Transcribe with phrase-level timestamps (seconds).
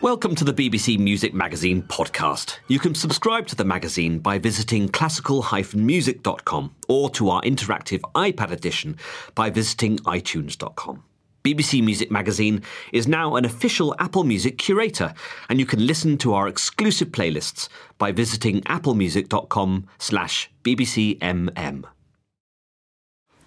[0.00, 2.58] Welcome to the BBC Music Magazine podcast.
[2.68, 8.96] You can subscribe to the magazine by visiting classical-music.com or to our interactive iPad edition
[9.34, 11.02] by visiting itunes.com.
[11.42, 15.14] BBC Music Magazine is now an official Apple Music curator,
[15.48, 17.68] and you can listen to our exclusive playlists
[17.98, 21.84] by visiting applemusic.com slash bbcmm.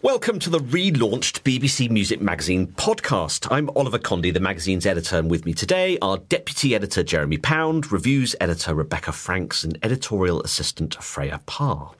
[0.03, 3.47] Welcome to the relaunched BBC Music Magazine podcast.
[3.51, 7.91] I'm Oliver Condy, the magazine's editor, and with me today are deputy editor Jeremy Pound,
[7.91, 11.91] reviews editor Rebecca Franks, and editorial assistant Freya Parr.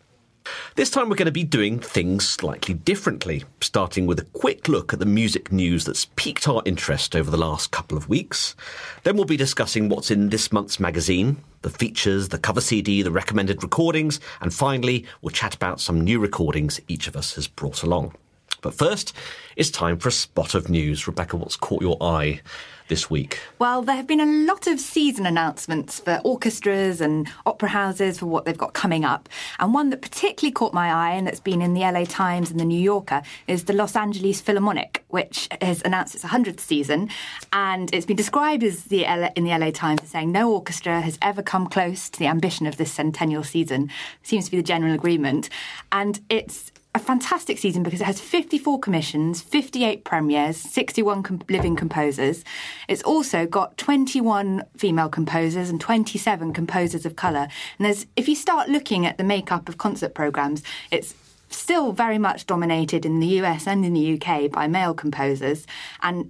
[0.76, 4.94] This time we're going to be doing things slightly differently, starting with a quick look
[4.94, 8.56] at the music news that's piqued our interest over the last couple of weeks.
[9.04, 13.12] Then we'll be discussing what's in this month's magazine, the features, the cover CD, the
[13.12, 17.84] recommended recordings, and finally we'll chat about some new recordings each of us has brought
[17.84, 18.16] along.
[18.62, 19.14] But first,
[19.56, 21.08] it's time for a spot of news.
[21.08, 22.42] Rebecca, what's caught your eye
[22.92, 23.40] this week?
[23.58, 28.26] Well, there have been a lot of season announcements for orchestras and opera houses for
[28.26, 29.30] what they've got coming up.
[29.60, 32.60] And one that particularly caught my eye and that's been in the LA Times and
[32.60, 37.10] the New Yorker is the Los Angeles Philharmonic, which has announced its 100th season.
[37.54, 41.00] And it's been described as the LA, in the LA Times as saying no orchestra
[41.00, 43.90] has ever come close to the ambition of this centennial season.
[44.22, 45.50] Seems to be the general agreement.
[45.94, 51.76] And it's a fantastic season because it has 54 commissions, 58 premieres, 61 com- living
[51.76, 52.44] composers.
[52.90, 57.48] It's also got 21 female composers and 27 composers of colour.
[57.80, 61.16] And there's, if you start looking at the makeup of concert programmes, it's
[61.50, 65.66] still very much dominated in the US and in the UK by male composers.
[66.02, 66.30] And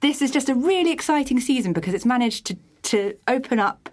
[0.00, 3.88] this is just a really exciting season because it's managed to, to open up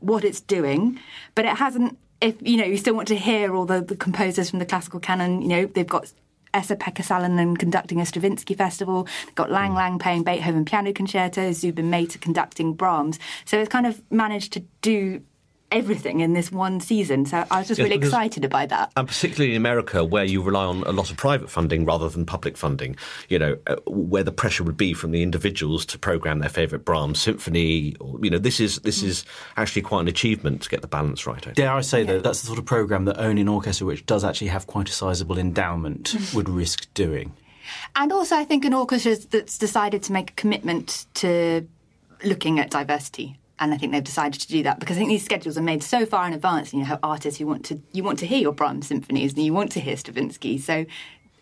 [0.00, 0.98] what it's doing,
[1.34, 4.50] but it hasn't if you know you still want to hear all the, the composers
[4.50, 6.12] from the classical canon, you know they've got
[6.54, 9.08] Esa-Pekka Salonen conducting a Stravinsky festival.
[9.26, 9.76] They've got Lang mm.
[9.76, 13.18] Lang playing Beethoven piano concerto, Zubin Mehta conducting Brahms.
[13.44, 15.22] So it's kind of managed to do
[15.70, 17.26] everything in this one season.
[17.26, 18.92] So I was just Yes, really excited about that.
[18.96, 22.24] And particularly in America, where you rely on a lot of private funding rather than
[22.24, 22.96] public funding,
[23.28, 26.84] you know, uh, where the pressure would be from the individuals to program their favourite
[26.84, 27.96] Brahms symphony.
[28.00, 29.24] Or, you know, this is this is
[29.56, 31.38] actually quite an achievement to get the balance right.
[31.38, 31.56] I think.
[31.56, 34.24] Dare I say that that's the sort of program that only an orchestra which does
[34.24, 37.32] actually have quite a sizable endowment would risk doing.
[37.96, 41.66] And also, I think an orchestra that's decided to make a commitment to
[42.24, 43.38] looking at diversity.
[43.60, 45.82] And I think they've decided to do that because I think these schedules are made
[45.82, 46.72] so far in advance.
[46.72, 49.44] And you have artists who want to you want to hear your Brahms symphonies and
[49.44, 50.58] you want to hear Stravinsky.
[50.58, 50.86] So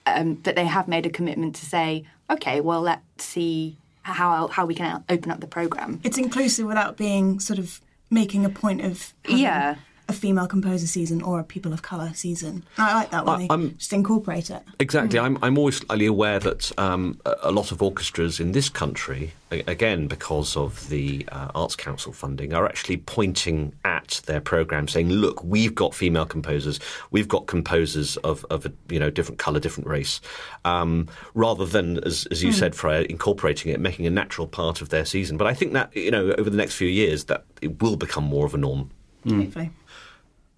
[0.06, 4.66] um, that they have made a commitment to say, okay, well, let's see how how
[4.66, 6.00] we can open up the program.
[6.04, 7.80] It's inclusive without being sort of
[8.10, 9.76] making a point of having Yeah.
[10.08, 12.64] A female composer season or a people of colour season.
[12.76, 13.46] I like that one.
[13.50, 14.62] I- just incorporate it.
[14.80, 15.18] Exactly.
[15.18, 20.08] I'm, I'm always slightly aware that um, a lot of orchestras in this country, again,
[20.08, 25.42] because of the uh, Arts Council funding, are actually pointing at their programme saying, look,
[25.44, 26.80] we've got female composers,
[27.10, 30.20] we've got composers of, of a you know, different colour, different race,
[30.64, 34.88] um, rather than, as, as you said, Freya, incorporating it, making a natural part of
[34.88, 35.36] their season.
[35.36, 38.24] But I think that, you know, over the next few years, that it will become
[38.24, 38.90] more of a norm.
[39.24, 39.70] Hopefully.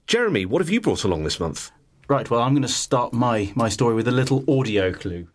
[0.06, 1.70] Jeremy, what have you brought along this month?
[2.08, 5.28] Right, well, I'm going to start my, my story with a little audio clue.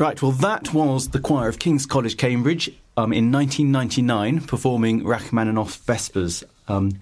[0.00, 5.76] Right, well, that was the choir of King's College, Cambridge, um, in 1999, performing Rachmaninoff's
[5.76, 6.42] Vespers.
[6.68, 6.92] Um,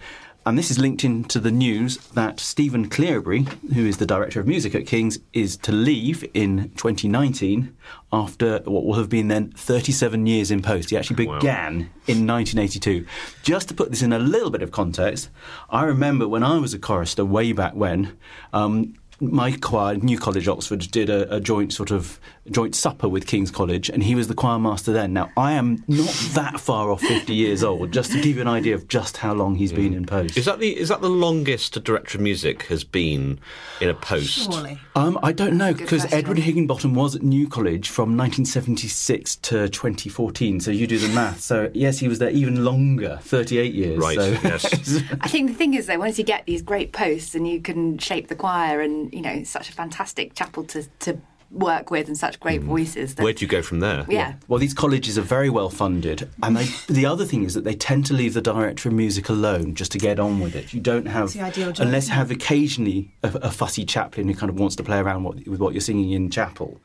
[0.44, 4.48] and this is linked into the news that Stephen Cleobury, who is the director of
[4.48, 7.72] music at King's, is to leave in 2019
[8.12, 10.90] after what will have been then 37 years in post.
[10.90, 13.06] He actually began in 1982.
[13.44, 15.30] Just to put this in a little bit of context,
[15.70, 18.18] I remember when I was a chorister way back when.
[18.52, 22.20] Um, my choir, New College, Oxford, did a, a, joint sort of
[22.50, 25.12] joint supper with King's College, and he was the choir master then.
[25.12, 28.48] Now, I am not that far off 50 years old, just to give you an
[28.48, 30.36] idea of just how long he's been in post.
[30.36, 33.40] Is that the is that the longest a director of music has been
[33.80, 34.50] in a post?
[34.50, 34.80] Surely.
[34.94, 36.06] Um, I don't know, because.
[36.12, 41.40] Edward Higginbottom was at New College from 1976 to 2014, so you do the math.
[41.40, 43.98] So, yes, he was there even longer, 38 years.
[43.98, 45.02] Right, so- yes.
[45.20, 47.98] I think the thing is, though, once you get these great posts and you can
[47.98, 51.18] shape the choir, and you know, such a fantastic chapel to to
[51.50, 52.68] work with and such great hmm.
[52.68, 53.14] voices.
[53.14, 54.04] That, Where do you go from there?
[54.08, 54.34] yeah.
[54.48, 57.74] Well, these colleges are very well funded, and they, the other thing is that they
[57.74, 60.72] tend to leave the director of music alone just to get on with it.
[60.72, 64.34] You don't have, the ideal job, unless you have occasionally a, a fussy chaplain who
[64.34, 66.80] kind of wants to play around what, with what you're singing in chapel.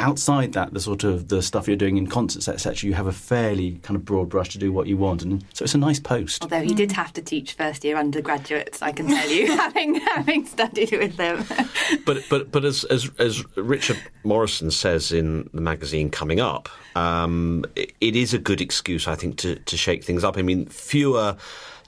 [0.00, 3.12] Outside that, the sort of the stuff you're doing in concerts, etc., you have a
[3.12, 6.00] fairly kind of broad brush to do what you want, and so it's a nice
[6.00, 6.42] post.
[6.42, 10.46] Although he did have to teach first year undergraduates, I can tell you, having having
[10.46, 11.44] studied with them.
[12.06, 17.64] But but but as as as Richard Morrison says in the magazine coming up, um,
[17.76, 20.38] it, it is a good excuse, I think, to to shake things up.
[20.38, 21.36] I mean, fewer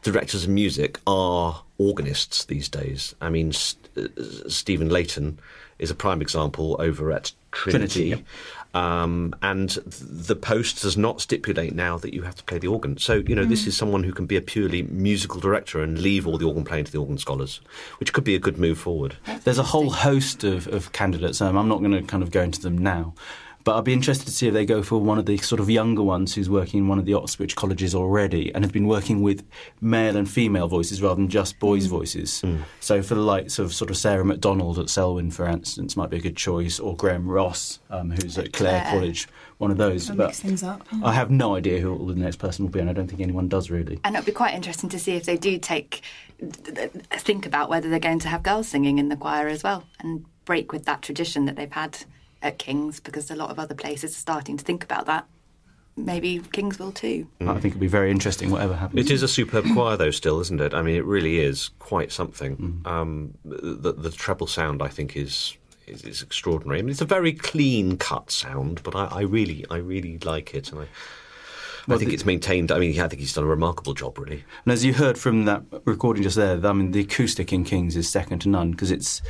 [0.03, 3.14] directors of music are organists these days.
[3.20, 4.09] I mean, S- uh,
[4.49, 5.38] Stephen Layton
[5.79, 8.10] is a prime example over at Trinity.
[8.10, 8.25] Trinity,
[8.75, 12.96] Um, and the post does not stipulate now that you have to play the organ.
[12.96, 16.26] So, you know, this is someone who can be a purely musical director and leave
[16.26, 17.60] all the organ playing to the organ scholars,
[18.00, 19.19] which could be a good move forward.
[19.44, 21.43] There's a whole host of, of candidates.
[21.43, 23.12] Um, I'm not going to kind of go into them now,
[23.64, 25.70] but I'd be interested to see if they go for one of the sort of
[25.70, 29.23] younger ones who's working in one of the Oxbridge colleges already and have been working
[29.23, 29.47] with
[29.81, 32.43] male and female voices rather than just boys' voices.
[32.81, 36.17] So for the likes of sort of Sarah MacDonald at Selwyn, for instance, might be
[36.17, 38.91] a good choice, or Graham Ross, um, who's at Clare, Clare.
[38.93, 39.29] College,
[39.59, 40.09] one of those.
[40.09, 40.87] That but mix things up.
[41.03, 43.49] I have no idea who the next person will be, and I don't think anyone
[43.49, 44.00] does really.
[44.05, 46.03] And it'll be quite interesting to see if they do take
[47.12, 50.25] think about whether they're going to have girls singing in the choir as well, and
[50.44, 52.05] break with that tradition that they've had
[52.42, 55.26] at King's, because a lot of other places are starting to think about that.
[55.96, 57.26] Maybe King's will too.
[57.42, 58.98] I think it'll be very interesting, whatever happens.
[59.04, 60.72] It is a superb choir, though, still, isn't it?
[60.72, 62.80] I mean, it really is quite something.
[62.86, 65.56] Um, the, the treble sound, I think, is,
[65.86, 66.78] is is extraordinary.
[66.78, 70.54] I mean, it's a very clean cut sound, but I, I really, I really like
[70.54, 70.86] it, and I.
[71.88, 72.70] I think the- it's maintained.
[72.70, 74.44] I mean, I think he's done a remarkable job, really.
[74.64, 77.96] And as you heard from that recording just there, I mean, the acoustic in Kings
[77.96, 79.20] is second to none because it's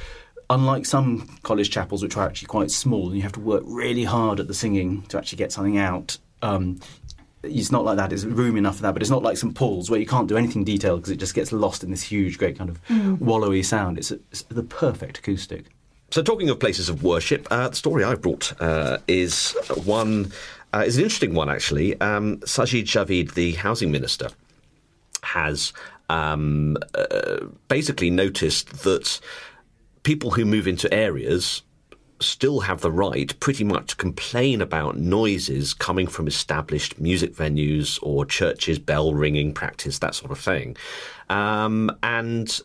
[0.52, 4.04] unlike some college chapels, which are actually quite small, and you have to work really
[4.04, 6.18] hard at the singing to actually get something out.
[6.42, 6.80] Um,
[7.42, 8.10] it's not like that.
[8.10, 10.36] There's room enough for that, but it's not like St Paul's where you can't do
[10.36, 13.98] anything detailed because it just gets lost in this huge, great kind of wallowy sound.
[13.98, 15.66] It's, a, it's the perfect acoustic.
[16.10, 20.30] So, talking of places of worship, uh, the story I brought uh, is one
[20.74, 21.98] uh, is an interesting one actually.
[22.00, 24.28] Um, Sajid Javid, the housing minister,
[25.22, 25.72] has
[26.10, 29.20] um, uh, basically noticed that
[30.02, 31.62] people who move into areas
[32.20, 37.98] still have the right pretty much to complain about noises coming from established music venues
[38.02, 40.76] or churches, bell ringing practice, that sort of thing.
[41.28, 42.60] Um, and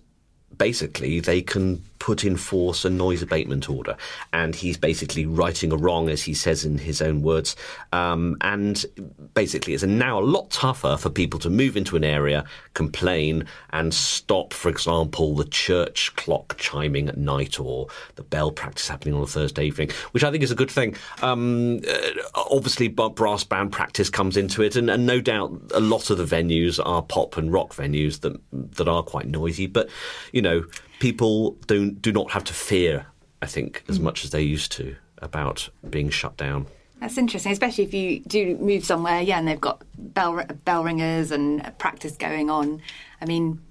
[0.58, 3.98] basically they can put in force a noise abatement order.
[4.34, 7.56] And he's basically righting a wrong, as he says in his own words.
[7.92, 8.86] Um, and
[9.34, 13.94] basically, it's now a lot tougher for people to move into an area, complain, and
[13.94, 19.24] stop, for example, the church clock chiming at night or the bell practice happening on
[19.24, 20.96] a Thursday evening, which I think is a good thing.
[21.22, 26.10] Um, uh, obviously, brass band practice comes into it, and, and no doubt a lot
[26.10, 29.68] of the venues are pop and rock venues that that are quite noisy.
[29.68, 29.90] But
[30.32, 30.66] you know,
[31.00, 33.08] people don't do not have to fear,
[33.42, 34.04] I think, as mm.
[34.04, 36.68] much as they used to about being shut down.
[37.00, 41.32] That's interesting, especially if you do move somewhere, yeah, and they've got bell bell ringers
[41.32, 42.82] and practice going on.
[43.22, 43.62] I mean,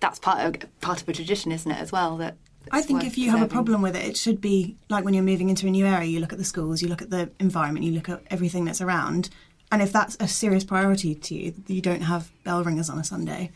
[0.00, 2.16] that's part of part of a tradition, isn't it, as well?
[2.16, 2.36] That
[2.70, 5.22] I think if you have a problem with it, it should be like when you're
[5.22, 7.84] moving into a new area, you look at the schools, you look at the environment,
[7.84, 9.28] you look at everything that's around.
[9.70, 13.04] And if that's a serious priority to you, you don't have bell ringers on a
[13.04, 13.50] Sunday,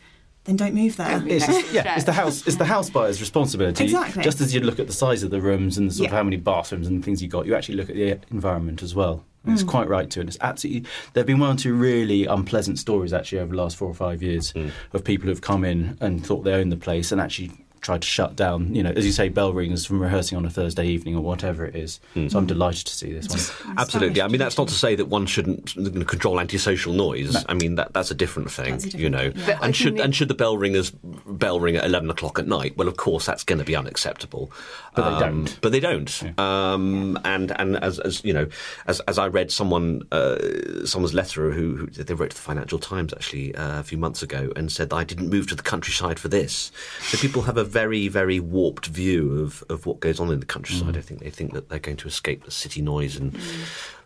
[0.45, 1.21] then don't move there.
[1.27, 2.47] It's, yeah, it's the house.
[2.47, 3.83] It's the house buyer's responsibility.
[3.83, 4.23] Exactly.
[4.23, 6.23] Just as you look at the size of the rooms and the sort of how
[6.23, 9.25] many bathrooms and things you got, you actually look at the environment as well.
[9.43, 9.69] And It's hmm.
[9.69, 10.81] quite right to, and it's absolutely.
[11.13, 13.93] There have been one or two really unpleasant stories actually over the last four or
[13.93, 14.53] five years
[14.93, 18.07] of people who've come in and thought they owned the place and actually tried to
[18.07, 21.15] shut down, you know, as you say, bell ringers from rehearsing on a Thursday evening
[21.15, 21.99] or whatever it is.
[22.27, 23.75] So I'm delighted to see this one.
[23.77, 24.21] Absolutely.
[24.21, 25.73] I mean, that's not to say that one shouldn't
[26.07, 27.35] control antisocial noise.
[27.47, 29.31] I mean, that that's a different thing, a different you know.
[29.35, 29.59] yeah.
[29.61, 32.75] And should and should the bell ringers bell ring at eleven o'clock at night?
[32.77, 34.51] Well, of course, that's going to be unacceptable.
[34.95, 35.61] But they Um, don't.
[35.61, 36.39] But they don't.
[36.39, 38.47] Um, And and as, as you know,
[38.87, 40.37] as as I read someone uh,
[40.85, 44.21] someone's letter who, who they wrote to the Financial Times actually uh, a few months
[44.23, 46.71] ago and said I didn't move to the countryside for this.
[47.01, 50.45] So people have a very very warped view of, of what goes on in the
[50.45, 50.95] countryside.
[50.95, 50.97] Mm.
[50.97, 53.37] I think they think that they're going to escape the city noise and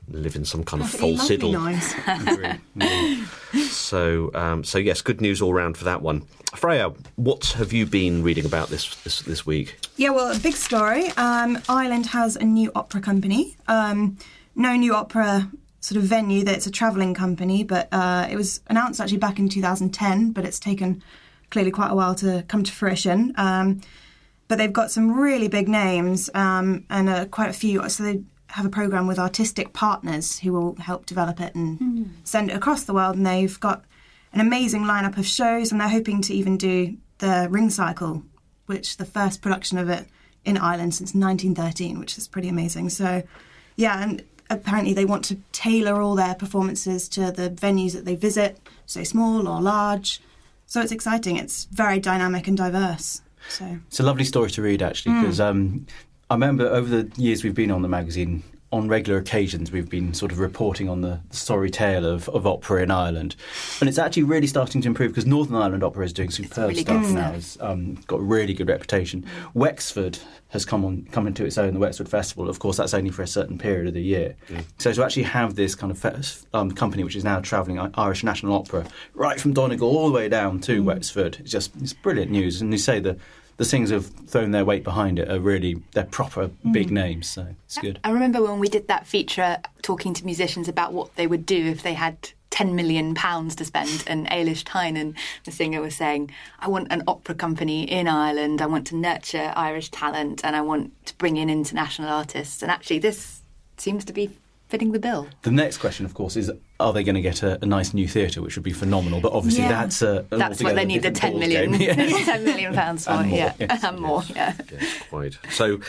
[0.10, 1.52] live in some kind of false idyll.
[1.52, 1.96] noise.
[3.70, 6.26] So, um, so yes, good news all round for that one.
[6.56, 9.78] Freya, what have you been reading about this this, this week?
[9.98, 11.10] Yeah, well, a big story.
[11.18, 13.56] Um, Ireland has a new opera company.
[13.68, 14.18] Um,
[14.56, 15.52] no new opera
[15.82, 16.44] sort of venue.
[16.44, 20.46] That it's a travelling company, but uh, it was announced actually back in 2010, but
[20.46, 21.04] it's taken
[21.54, 23.32] clearly quite a while to come to fruition.
[23.38, 23.80] Um,
[24.48, 27.88] but they've got some really big names um, and uh, quite a few.
[27.90, 32.50] So they have a program with artistic partners who will help develop it and send
[32.50, 33.16] it across the world.
[33.16, 33.86] And they've got
[34.34, 38.24] an amazing lineup of shows, and they're hoping to even do the Ring Cycle,
[38.66, 40.08] which the first production of it
[40.44, 42.90] in Ireland since 1913, which is pretty amazing.
[42.90, 43.24] So,
[43.76, 48.16] yeah, and apparently they want to tailor all their performances to the venues that they
[48.16, 50.20] visit, so small or large.
[50.66, 51.38] So it's exciting.
[51.38, 53.22] It's very dynamic and diverse.
[53.50, 55.86] So It's a lovely story to read, actually, because um,
[56.30, 58.44] I remember over the years we've been on the magazine,
[58.74, 62.82] on regular occasions, we've been sort of reporting on the sorry tale of, of opera
[62.82, 63.36] in Ireland.
[63.80, 66.82] And it's actually really starting to improve because Northern Ireland Opera is doing superb really
[66.82, 67.22] stuff good now.
[67.22, 67.36] stuff.
[67.36, 69.26] It's um, got a really good reputation.
[69.54, 70.18] Wexford
[70.50, 72.50] has come on come into its own, the Wexford Festival.
[72.50, 74.36] Of course, that's only for a certain period of the year.
[74.80, 78.24] So to actually have this kind of fe- um, company which is now travelling Irish
[78.24, 82.32] National Opera right from Donegal all the way down to Wexford, it's just it's brilliant
[82.32, 82.60] news.
[82.60, 83.20] And you say the
[83.58, 86.74] the singers have thrown their weight behind it are really they're proper mm.
[86.74, 88.00] big names, so it's good.
[88.04, 91.68] I remember when we did that feature talking to musicians about what they would do
[91.68, 96.30] if they had 10 million pounds to spend and Ailish Tynan, the singer, was saying,
[96.60, 100.62] I want an opera company in Ireland, I want to nurture Irish talent and I
[100.62, 102.62] want to bring in international artists.
[102.62, 103.42] And actually this
[103.78, 104.30] seems to be
[104.70, 105.28] fitting the bill.
[105.42, 106.52] The next question, of course, is
[106.84, 109.22] are they going to get a, a nice new theatre, which would be phenomenal?
[109.22, 109.70] But obviously, Yeah.
[109.70, 112.10] that's a an That's what they need the different 10 million, ballgame.
[112.20, 112.26] Yeah.
[112.26, 113.54] 10 million pounds for, And more, yeah.
[113.60, 114.54] yes, and more, yeah.
[114.72, 115.38] Yeah, quite.
[115.52, 115.80] So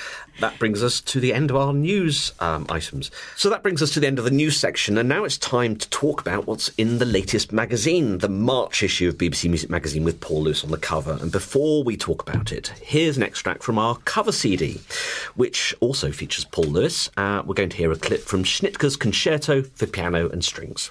[0.40, 3.10] that brings us to the end of our news um, items.
[3.36, 5.76] So that brings us to the end of the news section, and now it's time
[5.76, 10.04] to talk about what's in the latest magazine, the March issue of BBC Music Magazine
[10.04, 11.18] with Paul Lewis on the cover.
[11.20, 14.80] And before we talk about it, here's an extract from our cover CD,
[15.34, 17.10] which also features Paul Lewis.
[17.16, 20.83] Uh, we're going to hear a clip from Schnittke's Concerto for Piano and Strings.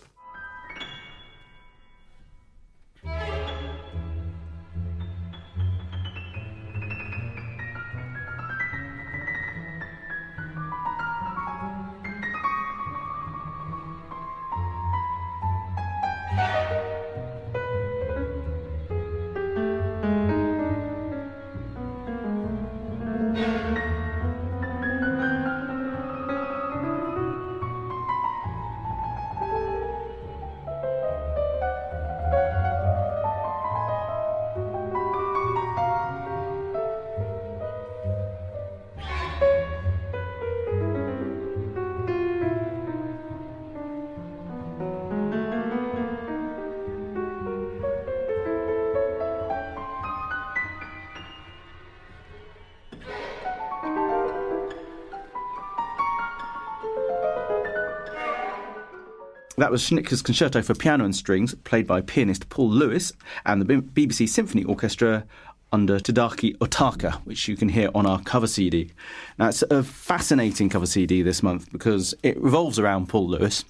[59.63, 63.13] That was Schnittke's Concerto for Piano and Strings, played by pianist Paul Lewis
[63.45, 65.23] and the BBC Symphony Orchestra
[65.71, 68.91] under Tadaaki Otaka, which you can hear on our cover CD.
[69.39, 73.63] Now, it's a fascinating cover CD this month because it revolves around Paul Lewis.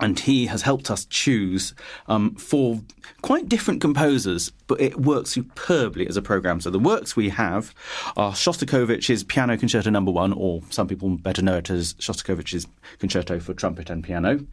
[0.00, 1.72] And he has helped us choose
[2.08, 2.80] um, four
[3.22, 6.60] quite different composers, but it works superbly as a program.
[6.60, 7.72] So the works we have
[8.16, 12.66] are Shostakovich's Piano Concerto Number One, or some people better know it as Shostakovich's
[12.98, 14.44] Concerto for Trumpet and Piano.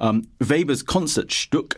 [0.00, 1.76] Um, Weber's Concertstück.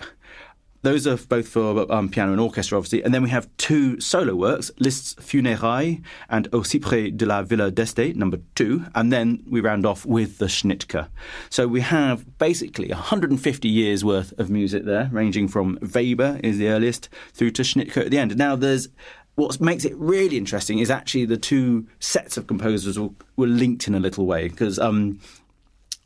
[0.83, 3.03] Those are both for um, piano and orchestra, obviously.
[3.03, 7.71] And then we have two solo works, Liszt's Funérailles and Au Cyprès de la Villa
[7.71, 8.85] d'Este, number two.
[8.95, 11.09] And then we round off with the Schnittke.
[11.51, 16.69] So we have basically 150 years worth of music there, ranging from Weber is the
[16.69, 18.37] earliest through to Schnittke at the end.
[18.37, 18.89] Now there's
[19.35, 23.89] what makes it really interesting is actually the two sets of composers were, were linked
[23.89, 25.19] in a little way because um,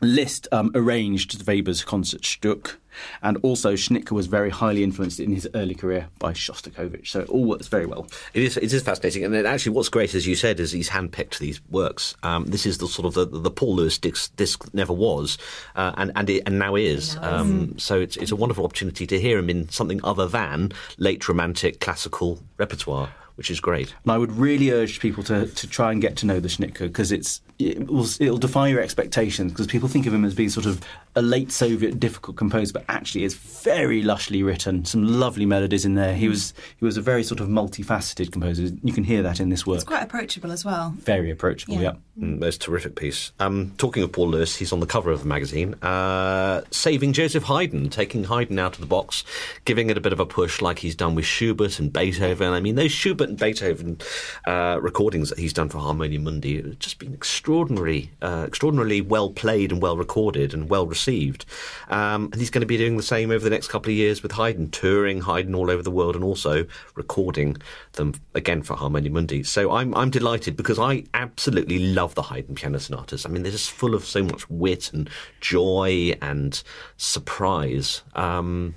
[0.00, 2.76] Liszt um, arranged Weber's Concertstück,
[3.22, 7.08] and also Schnittke was very highly influenced in his early career by Shostakovich.
[7.08, 8.06] So it all works very well.
[8.34, 10.90] It is, it is fascinating, and it actually, what's great, as you said, is he's
[10.90, 12.14] handpicked these works.
[12.22, 15.38] Um, this is the sort of the, the Paul Lewis disc, disc never was,
[15.74, 17.16] uh, and and, it, and now is.
[17.22, 21.26] Um, so it's it's a wonderful opportunity to hear him in something other than late
[21.28, 23.94] romantic classical repertoire, which is great.
[24.02, 26.78] And I would really urge people to, to try and get to know the Schnittke
[26.78, 30.50] because it's it will, it'll defy your expectations because people think of him as being
[30.50, 30.82] sort of
[31.14, 34.84] a late Soviet difficult composer, but actually it's very lushly written.
[34.84, 36.14] Some lovely melodies in there.
[36.14, 36.30] He mm.
[36.30, 38.74] was he was a very sort of multifaceted composer.
[38.82, 39.76] You can hear that in this work.
[39.76, 40.94] It's quite approachable as well.
[40.98, 41.74] Very approachable.
[41.74, 41.80] Yeah.
[41.80, 41.92] Yeah.
[42.18, 43.32] Mm, that's a terrific piece.
[43.38, 47.42] Um, talking of Paul Lewis, he's on the cover of the magazine, uh, saving Joseph
[47.44, 49.22] Haydn, taking Haydn out of the box,
[49.66, 52.54] giving it a bit of a push like he's done with Schubert and Beethoven.
[52.54, 53.98] I mean, those Schubert and Beethoven
[54.46, 59.28] uh, recordings that he's done for Harmonia Mundi have just been extraordinary, uh, extraordinarily well
[59.28, 61.44] played and well recorded and well received.
[61.90, 64.22] Um, and he's going to be doing the same over the next couple of years
[64.22, 67.58] with Haydn, touring Haydn all over the world and also recording
[67.92, 69.42] them again for Harmonia Mundi.
[69.42, 73.26] So I'm I'm delighted because I absolutely love the Haydn piano sonatas.
[73.26, 75.10] I mean, they're just full of so much wit and
[75.40, 76.62] joy and
[76.96, 78.02] surprise.
[78.14, 78.74] Um,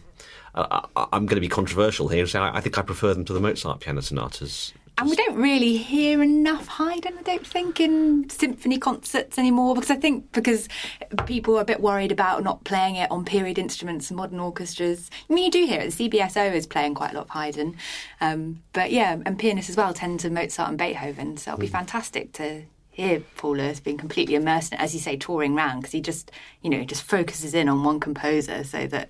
[0.55, 3.25] I, I'm going to be controversial here and say I, I think I prefer them
[3.25, 4.73] to the Mozart piano sonatas.
[4.99, 9.89] And we don't really hear enough Haydn, I don't think, in symphony concerts anymore because
[9.89, 10.67] I think because
[11.25, 15.09] people are a bit worried about not playing it on period instruments and modern orchestras.
[15.29, 15.93] I mean, you do hear it.
[15.93, 17.77] The CBSO is playing quite a lot of Haydn.
[18.19, 21.37] Um, but yeah, and pianists as well tend to Mozart and Beethoven.
[21.37, 22.63] So it'll be fantastic to
[22.99, 26.31] hear Paul Lewis being completely immersed in as you say, touring around because he just,
[26.61, 29.09] you know, just focuses in on one composer so that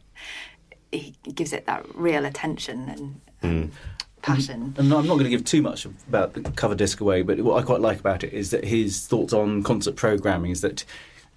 [0.91, 3.71] he gives it that real attention and um,
[4.21, 4.73] passion.
[4.77, 7.61] And I'm not going to give too much about the cover disc away, but what
[7.61, 10.83] I quite like about it is that his thoughts on concert programming is that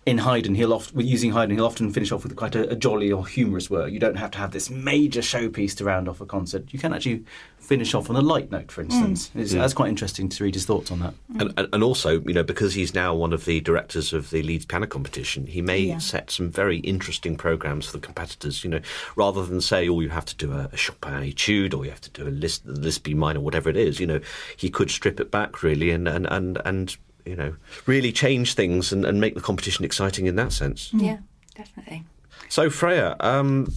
[0.04, 2.74] in Haydn, he'll often, with using Haydn, he'll often finish off with quite a, a
[2.74, 3.92] jolly or humorous work.
[3.92, 6.64] You don't have to have this major showpiece to round off a concert.
[6.72, 7.24] You can actually
[7.60, 9.30] finish off on a light note, for instance.
[9.36, 9.40] Mm.
[9.40, 9.58] It's, mm.
[9.60, 11.14] That's quite interesting to read his thoughts on that.
[11.38, 14.42] And, and- and also, you know, because he's now one of the directors of the
[14.42, 15.98] Leeds Piano Competition, he may Yeah.
[15.98, 18.64] set some very interesting programs for the competitors.
[18.64, 18.80] You know,
[19.14, 22.00] rather than say, "Oh, you have to do a, a Chopin Etude or you have
[22.00, 24.20] to do a Liszt, Liszt B minor, whatever it is." You know,
[24.56, 27.54] he could strip it back really and and and, and you know
[27.87, 30.90] really change things and, and make the competition exciting in that sense.
[30.92, 31.18] Yeah,
[31.54, 32.04] definitely.
[32.48, 33.72] So Freya, um,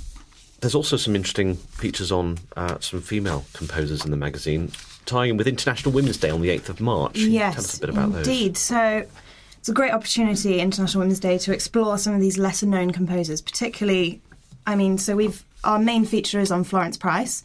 [0.61, 4.71] there's also some interesting features on uh, some female composers in the magazine,
[5.05, 7.17] tying in with International Women's Day on the 8th of March.
[7.17, 8.27] Yes, Tell us a bit about those.
[8.27, 8.57] indeed.
[8.57, 9.05] So
[9.57, 13.41] it's a great opportunity, International Women's Day, to explore some of these lesser known composers,
[13.41, 14.21] particularly.
[14.67, 17.43] I mean, so we've our main feature is on Florence Price,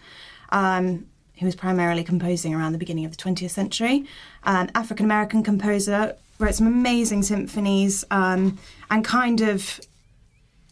[0.51, 1.07] um,
[1.41, 4.07] who was primarily composing around the beginning of the 20th century,
[4.45, 8.59] an African American composer, wrote some amazing symphonies, um,
[8.91, 9.81] and kind of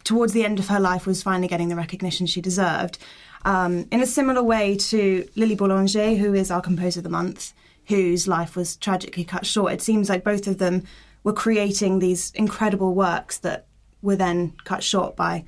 [0.04, 2.98] towards the end of her life was finally getting the recognition she deserved.
[3.44, 7.54] Um, in a similar way to Lily Boulanger, who is our composer of the month,
[7.86, 9.72] whose life was tragically cut short.
[9.72, 10.84] It seems like both of them
[11.24, 13.66] were creating these incredible works that
[14.02, 15.44] were then cut short by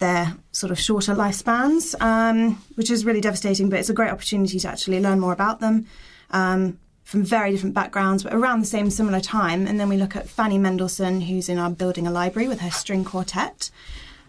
[0.00, 3.70] their sort of shorter lifespans, um, which is really devastating.
[3.70, 5.86] But it's a great opportunity to actually learn more about them
[6.30, 9.66] um, from very different backgrounds, but around the same similar time.
[9.66, 12.70] And then we look at Fanny Mendelssohn, who's in our building a library with her
[12.70, 13.70] string quartet,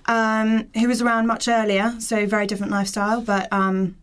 [0.05, 3.51] um, who was around much earlier, so very different lifestyle, but.
[3.51, 3.97] Um,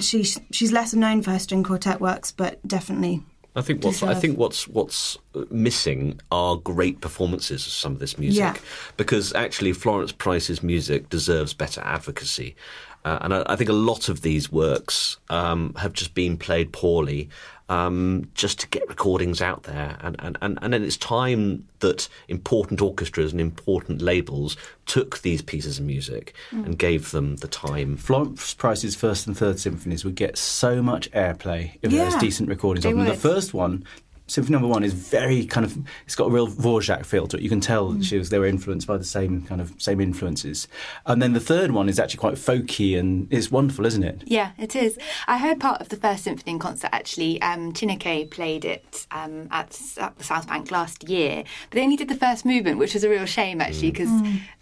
[0.00, 3.22] she, she's less known for her string quartet works, but definitely
[3.56, 5.16] I think what's I think what's what's
[5.50, 8.54] missing are great performances of some of this music Yeah.
[8.96, 12.56] because actually Florence Price's music deserves better advocacy.
[13.04, 16.72] Uh, and I, I think a lot of these works um, have just been played
[16.72, 17.28] poorly
[17.68, 19.96] um, just to get recordings out there.
[20.00, 25.40] And, and, and, and then it's time that important orchestras and important labels took these
[25.42, 26.66] pieces of music Mm.
[26.66, 27.96] and gave them the time.
[27.96, 32.48] Florence Price's first and third symphonies would get so much airplay if there was decent
[32.48, 33.04] recordings of them.
[33.06, 33.84] The first one,
[34.26, 37.42] Symphony Number One, is very kind of it's got a real Dvorak feel to it.
[37.42, 38.02] You can tell Mm.
[38.02, 40.66] she was they were influenced by the same kind of same influences.
[41.04, 44.22] And then the third one is actually quite folky and it's wonderful, isn't it?
[44.24, 44.98] Yeah, it is.
[45.28, 47.40] I heard part of the first symphony in concert actually.
[47.42, 51.82] Um, Chineke played it um, at, S- at the South Bank last year, but they
[51.82, 53.90] only did the first movement, which was a real shame actually.
[53.90, 54.10] Because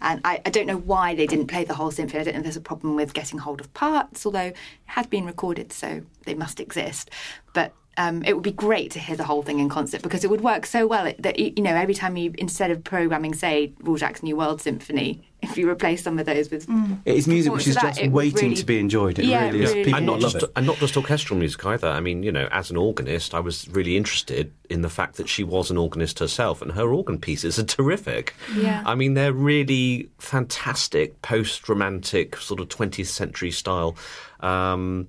[0.01, 2.19] and I, I don't know why they didn't play the whole symphony.
[2.19, 5.09] I don't know if there's a problem with getting hold of parts, although it had
[5.09, 7.09] been recorded, so they must exist.
[7.53, 10.29] But um, it would be great to hear the whole thing in concert because it
[10.29, 14.23] would work so well that you know every time you instead of programming say Dvorak's
[14.23, 16.67] New World Symphony, if you replace some of those with.
[17.05, 18.05] It is music which is performance just that.
[18.05, 19.19] It was waiting really- to be enjoyed.
[19.19, 19.73] It Yeah, really is.
[19.73, 20.51] really and not just it.
[20.55, 21.87] and not just orchestral music either.
[21.87, 25.29] I mean, you know, as an organist, I was really interested in the fact that
[25.29, 28.33] she was an organist herself, and her organ pieces are terrific.
[28.55, 28.81] Yeah.
[28.85, 33.95] I mean, they're really fantastic, post-romantic sort of 20th century style.
[34.39, 35.07] Um,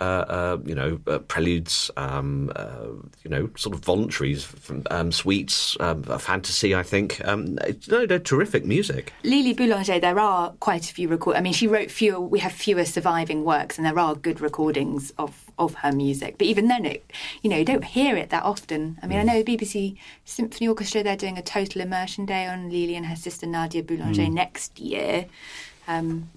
[0.00, 2.86] uh, uh, you know, uh, preludes, um, uh,
[3.22, 6.74] you know, sort of voluntaries, from, um, suites, um, a fantasy.
[6.74, 7.20] I think.
[7.26, 9.12] Um, it- no, they're terrific music.
[9.24, 11.36] Lily Boulanger, there are quite a few record.
[11.36, 12.20] I mean, she wrote fewer.
[12.20, 16.38] We have fewer surviving works, and there are good recordings of of her music.
[16.38, 17.04] But even then, it
[17.42, 18.98] you know you don't hear it that often.
[19.02, 22.70] I mean, I know the BBC Symphony Orchestra they're doing a total immersion day on
[22.70, 25.26] Lily and her sister Nadia Boulanger next year.
[25.88, 26.30] Um,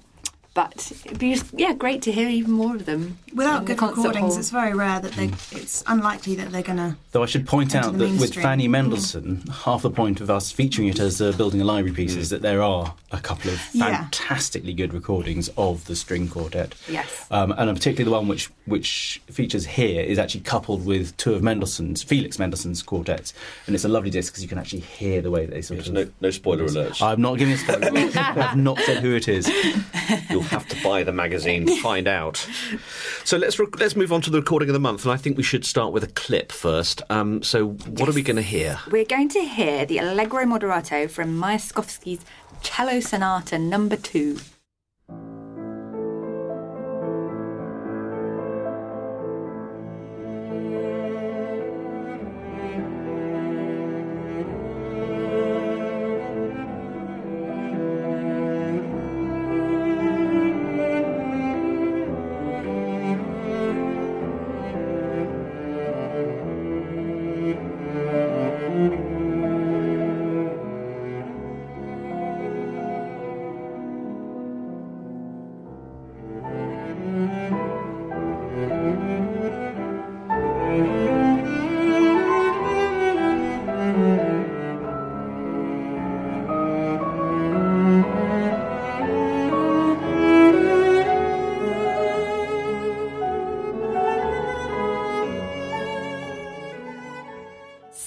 [0.53, 3.77] but it'd be just, yeah, great to hear even more of them Without the good
[3.79, 4.39] concert recordings, hall.
[4.39, 5.25] it's very rare that they.
[5.51, 6.95] It's unlikely that they're gonna.
[7.11, 8.35] Though I should point out the that with.
[8.35, 12.15] Fanny Mendelssohn, half the point of us featuring it as uh, building a library piece
[12.15, 14.01] is that there are a couple of Yeah.
[14.01, 16.75] fantastically good recordings of the string quartet.
[16.87, 17.25] Yes.
[17.31, 21.41] Um, and particularly the one which which features here is actually coupled with two of
[21.41, 23.33] Mendelssohn's, Felix Mendelssohn's quartets,
[23.65, 25.87] and it's a lovely disc because you can actually hear the way they sort There's
[25.89, 25.93] of.
[25.95, 27.01] no, no spoiler alerts.
[27.01, 27.89] I'm not giving a spoiler.
[28.15, 29.47] I've not said who it is.
[30.29, 32.47] You'll have to buy the magazine to find out.
[33.23, 35.43] So let's let's move on to the recording of the month, and I think we
[35.43, 37.01] should start with a clip first.
[37.09, 38.79] Um, so what are we going to hear?
[38.89, 42.21] We're going to hear the Allegro Moderato from Myaskovsky's
[42.61, 44.39] Cello Sonata Number Two.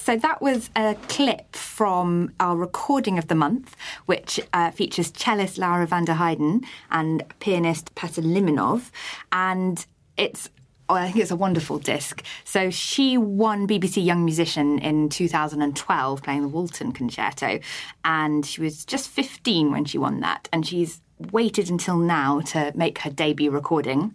[0.07, 5.59] So that was a clip from our recording of the month, which uh, features cellist
[5.59, 8.93] Laura van der Heijden and pianist Peter Limonov.
[9.33, 9.85] And
[10.17, 10.49] it's
[10.89, 12.23] Oh, I think it's a wonderful disc.
[12.45, 17.59] So she won BBC Young Musician in 2012 playing the Walton Concerto,
[18.05, 20.49] and she was just 15 when she won that.
[20.53, 21.01] And she's
[21.33, 24.15] waited until now to make her debut recording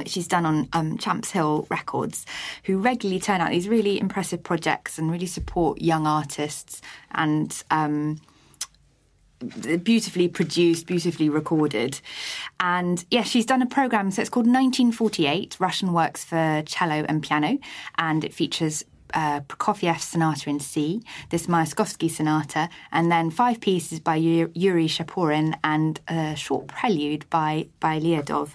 [0.00, 2.26] which she's done on um, Champs Hill Records,
[2.64, 6.80] who regularly turn out these really impressive projects and really support young artists
[7.12, 8.18] and um,
[9.82, 12.00] beautifully produced, beautifully recorded.
[12.58, 17.22] And yeah, she's done a program, so it's called 1948 Russian Works for Cello and
[17.22, 17.58] Piano,
[17.98, 18.84] and it features
[19.14, 25.54] uh, Prokofiev's Sonata in C, this Myaskovsky Sonata, and then five pieces by Yuri Shaporin
[25.64, 28.50] and a short prelude by by Liadov.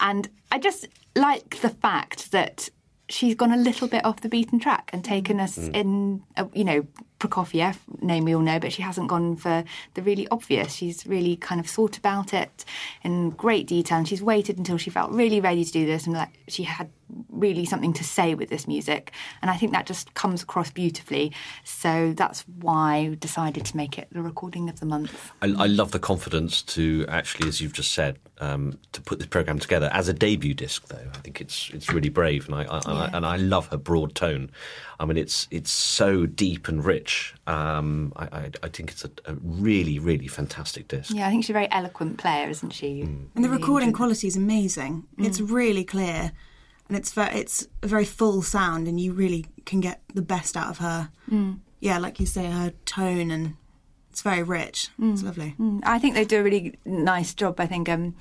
[0.00, 2.70] And I just like the fact that
[3.08, 6.64] she's gone a little bit off the beaten track and taken us in, uh, you
[6.64, 6.86] know,
[7.18, 9.64] Prokofiev, name we all know, but she hasn't gone for
[9.94, 10.74] the really obvious.
[10.74, 12.64] She's really kind of thought about it
[13.02, 16.14] in great detail and she's waited until she felt really ready to do this and
[16.14, 16.90] like she had
[17.28, 19.12] really something to say with this music.
[19.42, 21.32] And I think that just comes across beautifully.
[21.64, 25.32] So that's why I decided to make it the recording of the month.
[25.42, 29.28] I, I love the confidence to actually, as you've just said, um, to put this
[29.28, 30.88] program together as a debut disc.
[30.88, 33.68] Though I think it's it's really brave, and I, I, and, I and I love
[33.68, 34.50] her broad tone.
[34.98, 37.34] I mean, it's it's so deep and rich.
[37.46, 41.12] Um, I, I, I think it's a, a really really fantastic disc.
[41.14, 43.02] Yeah, I think she's a very eloquent player, isn't she?
[43.02, 45.04] And the recording quality is amazing.
[45.18, 46.32] It's really clear,
[46.88, 50.56] and it's very, it's a very full sound, and you really can get the best
[50.56, 51.10] out of her.
[51.30, 51.60] Mm.
[51.80, 53.56] Yeah, like you say, her tone and
[54.10, 54.90] it's very rich.
[55.00, 55.12] Mm.
[55.12, 55.56] It's lovely.
[55.58, 55.80] Mm.
[55.82, 57.58] I think they do a really nice job.
[57.58, 58.14] I think um,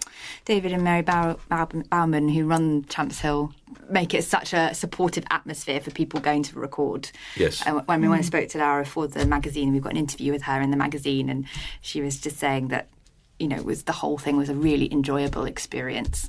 [0.43, 3.54] David and Mary Bow- Bow- Bowerman, who run Champs Hill,
[3.91, 7.12] make it such a supportive atmosphere for people going to record.
[7.38, 7.62] Yes.
[7.65, 10.32] And when, we, when I spoke to Lara for the magazine, we've got an interview
[10.32, 11.45] with her in the magazine, and
[11.82, 12.88] she was just saying that,
[13.38, 16.28] you know, it was the whole thing was a really enjoyable experience,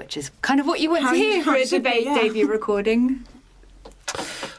[0.00, 2.06] which is kind of what you want How to hear how for it a debate
[2.06, 2.14] yeah.
[2.14, 3.22] debut recording.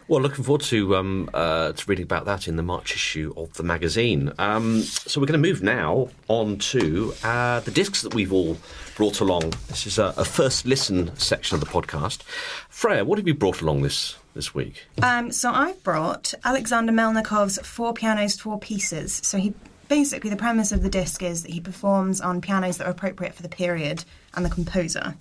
[0.08, 3.51] Well, looking forward to um, uh, to reading about that in the March issue of
[3.56, 4.34] the magazine.
[4.38, 8.56] Um, so we're going to move now on to uh, the discs that we've all
[8.95, 9.54] brought along.
[9.67, 12.21] This is a, a first listen section of the podcast.
[12.69, 14.86] Freya, what have you brought along this this week?
[15.01, 19.21] Um, so I've brought Alexander Melnikov's Four Pianos, Four Pieces.
[19.23, 19.56] So he
[19.91, 23.34] basically the premise of the disc is that he performs on pianos that are appropriate
[23.34, 25.15] for the period and the composer.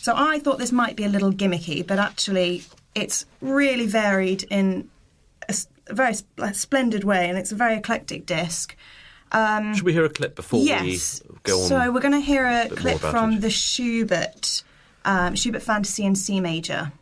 [0.00, 2.62] So I thought this might be a little gimmicky, but actually
[2.94, 4.88] it's really varied in
[5.48, 5.54] a
[5.92, 8.76] very sp- splendid way, and it's a very eclectic disc.
[9.32, 11.20] Um, Should we hear a clip before yes.
[11.28, 11.68] we go on?
[11.68, 13.40] So we're going to hear a more clip from it?
[13.40, 14.62] the Schubert,
[15.04, 16.92] um, Schubert Fantasy in C major.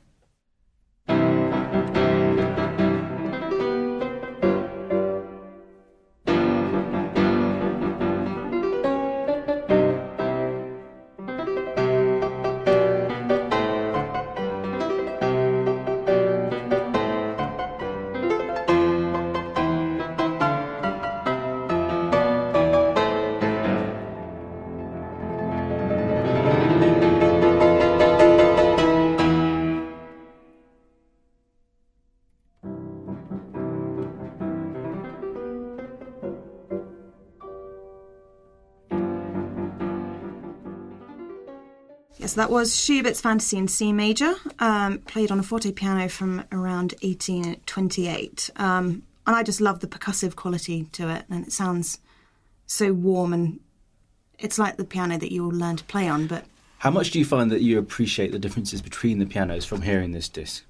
[42.31, 46.45] Yes, that was Schubert's Fantasy in C major, um, played on a forte piano from
[46.53, 48.51] around 1828.
[48.55, 51.99] Um, and I just love the percussive quality to it, and it sounds
[52.69, 53.59] so warm and
[54.39, 56.29] it's like the piano that you will learn to play on.
[56.29, 56.45] But
[56.79, 60.13] How much do you find that you appreciate the differences between the pianos from hearing
[60.13, 60.63] this disc?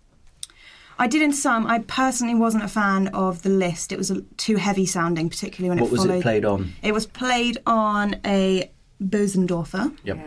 [0.99, 1.67] I did in some.
[1.67, 3.93] I personally wasn't a fan of the Liszt.
[3.93, 6.73] It was a, too heavy sounding, particularly when What it was it played on?
[6.83, 9.95] It was played on a Bosendorfer.
[10.05, 10.27] Yep.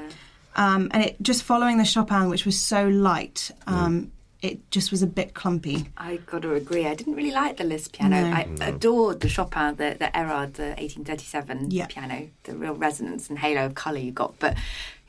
[0.55, 4.11] Um, and it just following the Chopin, which was so light, um,
[4.41, 5.89] it just was a bit clumpy.
[5.97, 6.85] I got to agree.
[6.85, 8.29] I didn't really like the Liszt piano.
[8.29, 8.35] No.
[8.35, 11.87] I adored the Chopin, the, the Erard, the 1837 Yeah.
[11.87, 14.37] piano, the real resonance and halo of colour you got.
[14.39, 14.57] But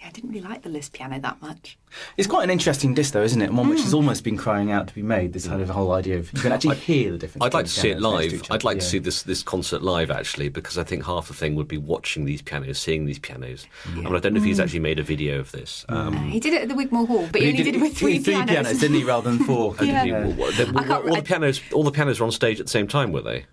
[0.04, 1.78] yeah, I didn't really like the Liszt piano that much.
[2.16, 3.46] It's quite an interesting disc, though, isn't it?
[3.46, 3.84] And one which Mm.
[3.84, 5.32] has almost been crying out to be made.
[5.32, 7.44] This kind of whole idea of you can actually hear the difference.
[7.44, 8.32] I'd like to see it live.
[8.34, 11.34] I'd other, like to see this this concert live actually, because I think half the
[11.34, 13.66] thing would be watching these pianos, seeing these pianos.
[13.86, 15.84] I mean, I don't know if he's actually made a video of this.
[15.88, 18.18] Um, He did it at the Wigmore Hall, but he, only did, it with three,
[18.18, 18.78] three pianos.
[18.80, 19.74] didn't he, rather than four?
[19.80, 20.04] Yeah.
[20.04, 20.26] he- Yeah.
[20.26, 22.66] what- the- I what- can't- all the pianos, all the pianos were on stage at
[22.66, 23.46] the same time, were they?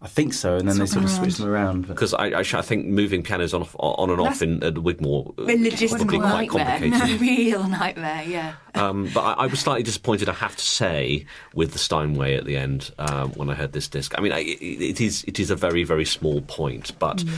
[0.00, 1.88] I think so, and then they sort of Swap switched them around.
[1.88, 5.34] Because I, I, I think moving pianos on, on and off That's- in at Wigmore
[5.36, 6.90] uh, A is probably logistical quite nightmare.
[6.90, 7.20] complicated.
[7.20, 8.54] real nightmare, yeah.
[8.76, 12.44] Um, but I, I was slightly disappointed, I have to say, with the Steinway at
[12.44, 14.14] the end um, when I heard this disc.
[14.16, 17.24] I mean, I, it, it is it is a very very small point, but.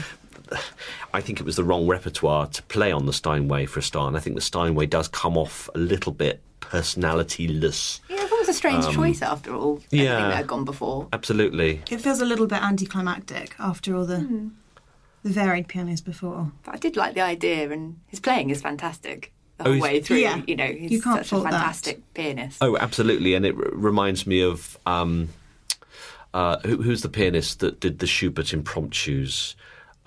[1.14, 4.08] I think it was the wrong repertoire to play on the Steinway for a start,
[4.08, 8.00] and I think the Steinway does come off a little bit personalityless.
[8.08, 9.76] Yeah, that was a strange choice after all.
[9.86, 10.28] Everything yeah.
[10.28, 11.08] that had gone before.
[11.12, 11.82] Absolutely.
[11.90, 14.50] It feels a little bit anticlimactic after all the
[15.22, 16.50] the varied pianos before.
[16.64, 19.82] But I did like the idea, and his playing is fantastic the Oh, whole he's-
[19.82, 20.16] way through.
[20.18, 20.40] Yeah.
[20.46, 21.52] You know, he's You can't such a fault that.
[21.52, 22.58] fantastic pianist.
[22.62, 25.28] Oh, absolutely, and it r- reminds me of um,
[26.32, 29.54] uh, who, who's the pianist that did the Schubert impromptus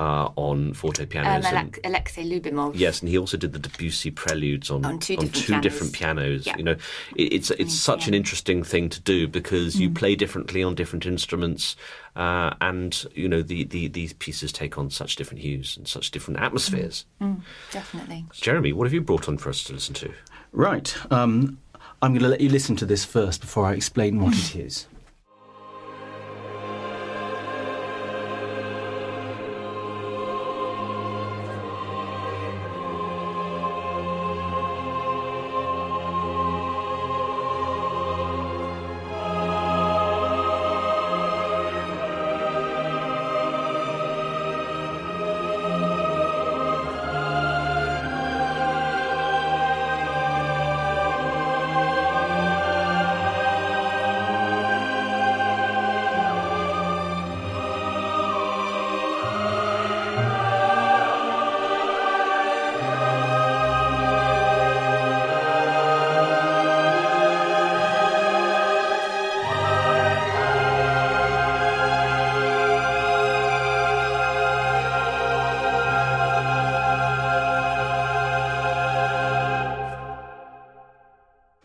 [0.04, 1.46] uh, on forte um, pianos?
[1.46, 2.72] and- Alexei Lubimov.
[2.76, 5.64] Yes, and he also did the Debussy preludes on, On two different two pianos.
[5.64, 6.46] different pianos.
[6.46, 6.58] Yeah.
[6.58, 6.76] You know,
[7.16, 11.06] it, it's it's such an interesting thing to do because you play differently on different
[11.06, 11.76] instruments,
[12.16, 16.12] uh, and you know the, the these pieces take on such different hues and such
[16.12, 17.06] different atmospheres.
[17.72, 18.26] Definitely.
[18.34, 20.12] Jeremy, what have you brought on for us to listen to?
[20.52, 20.96] Right.
[21.12, 21.58] Um,
[22.02, 24.88] I'm going to let you listen to this first before I explain what it is.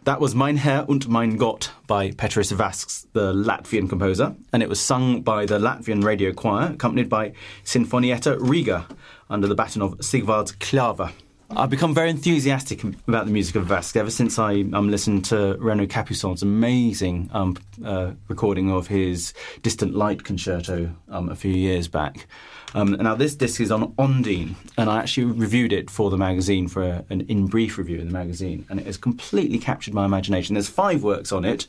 [0.08, 4.68] That was Mein Herr und mein Gott by Peteris Vasks, the Latvian composer, and it
[4.70, 8.86] was sung by the Latvian radio choir, accompanied by Sinfonietta Riga
[9.28, 11.12] under the baton of Sigvard Klava.
[11.56, 15.56] I've become very enthusiastic about the music of Vasks ever since I um, listened to
[15.58, 19.32] Renaud Capuçon's amazing um, uh, recording of his
[19.62, 22.26] Distant Light Concerto um, a few years back.
[22.74, 26.68] Um, now, this disc is on Ondine, and I actually reviewed it for the magazine
[26.68, 30.04] for a, an in brief review in the magazine, and it has completely captured my
[30.04, 30.52] imagination.
[30.52, 31.66] There's five works on it,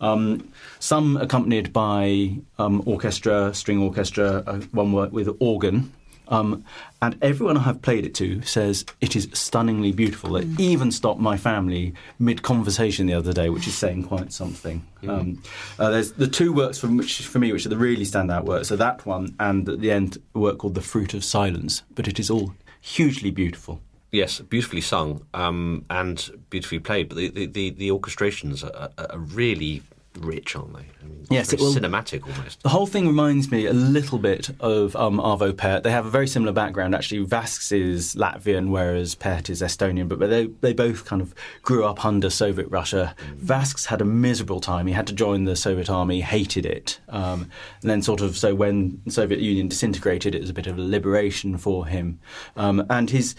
[0.00, 5.92] um, some accompanied by um, orchestra, string orchestra, uh, one work with organ,
[6.30, 6.64] um,
[7.02, 10.36] and everyone I have played it to says it is stunningly beautiful.
[10.36, 10.60] It mm.
[10.60, 14.86] even stopped my family mid conversation the other day, which is saying quite something.
[15.02, 15.08] Mm.
[15.08, 15.42] Um,
[15.78, 18.68] uh, there's the two works from which, for me, which are the really standout works.
[18.68, 22.06] So that one, and at the end, a work called "The Fruit of Silence." But
[22.06, 23.80] it is all hugely beautiful.
[24.12, 27.08] Yes, beautifully sung um, and beautifully played.
[27.08, 29.82] But the the, the, the orchestrations are, are, really
[30.20, 30.86] rich, aren't they?
[31.00, 32.62] I mean, yes, it will, cinematic almost.
[32.62, 35.82] The whole thing reminds me a little bit of um, Arvo Pärt.
[35.82, 36.94] They have a very similar background.
[36.94, 40.08] Actually, Vasks is Latvian, whereas Pärt is Estonian.
[40.08, 43.14] But they they both kind of grew up under Soviet Russia.
[43.18, 43.36] Mm.
[43.36, 44.86] Vasks had a miserable time.
[44.86, 48.54] He had to join the Soviet army, hated it, um, and then sort of so
[48.54, 52.20] when the Soviet Union disintegrated, it was a bit of a liberation for him.
[52.56, 53.34] Um, and his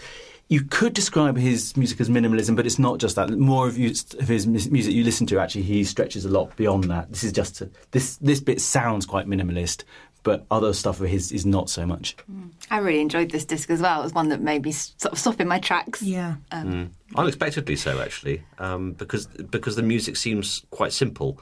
[0.52, 3.30] you could describe his music as minimalism, but it's not just that.
[3.30, 6.84] More of, you, of, his music you listen to, actually, he stretches a lot beyond
[6.84, 7.10] that.
[7.10, 9.84] This is just a, this this bit sounds quite minimalist,
[10.22, 12.18] but other stuff of his is not so much.
[12.30, 12.50] Mm.
[12.70, 14.00] I really enjoyed this disc as well.
[14.00, 16.02] It was one that made me sort of stop in my tracks.
[16.02, 16.90] Yeah, um, mm.
[17.16, 21.40] unexpectedly so actually, um, because because the music seems quite simple.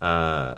[0.00, 0.54] Uh,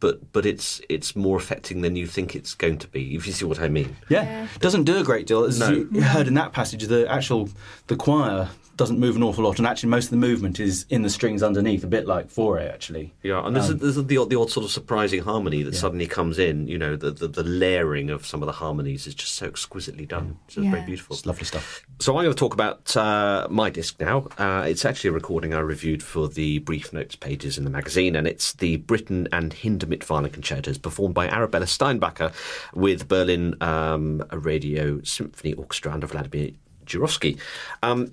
[0.00, 3.14] but but it's it's more affecting than you think it's going to be.
[3.14, 3.96] If you see what I mean.
[4.08, 4.48] Yeah, yeah.
[4.58, 5.44] doesn't do a great deal.
[5.44, 5.70] As no.
[5.70, 7.50] you heard in that passage, the actual
[7.86, 8.48] the choir
[8.80, 11.42] doesn't move an awful lot, and actually most of the movement is in the strings
[11.42, 13.12] underneath, a bit like Fauré actually.
[13.22, 15.62] Yeah, and there's, um, a, there's a, the, odd, the odd sort of surprising harmony
[15.64, 15.80] that yeah.
[15.80, 16.66] suddenly comes in.
[16.66, 20.06] You know, the, the, the layering of some of the harmonies is just so exquisitely
[20.06, 20.38] done.
[20.46, 20.70] It's yeah.
[20.70, 21.14] very beautiful.
[21.14, 21.84] It's lovely stuff.
[21.98, 24.28] So I'm going to talk about uh, my disc now.
[24.38, 28.16] Uh, it's actually a recording I reviewed for the brief notes pages in the magazine,
[28.16, 32.32] and it's the Britten and Hindemith violin concertos performed by Arabella Steinbacher
[32.74, 36.50] with Berlin um, Radio Symphony Orchestra under Vladimir
[36.86, 37.38] Jurowski.
[37.82, 38.12] Um,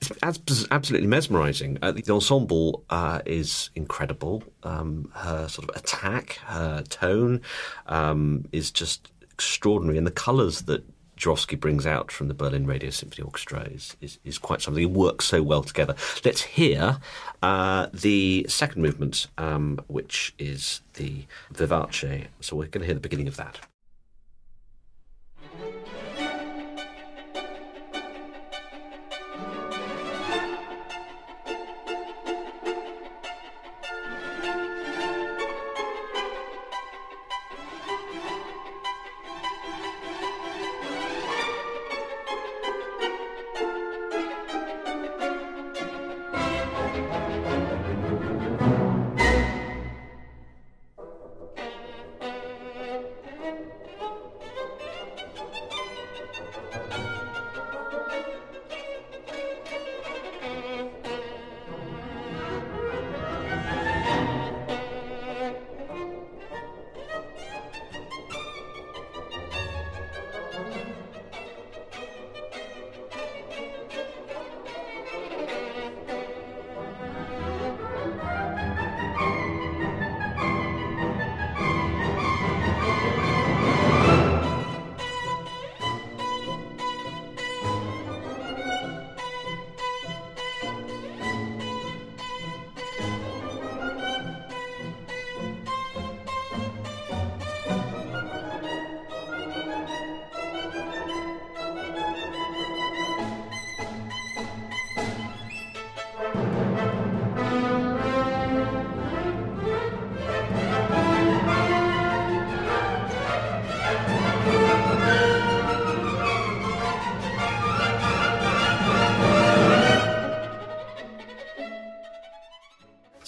[0.00, 1.78] it's absolutely mesmerising.
[1.82, 4.44] Uh, the ensemble uh, is incredible.
[4.62, 7.40] Um, her sort of attack, her tone
[7.86, 10.84] um, is just extraordinary, and the colours that
[11.18, 14.82] Jurowski brings out from the Berlin Radio Symphony Orchestra is, is, is quite something.
[14.82, 15.94] It works so well together.
[16.24, 16.98] Let's hear
[17.42, 22.28] uh, the second movement, um, which is the Vivace.
[22.40, 23.58] So we're going to hear the beginning of that.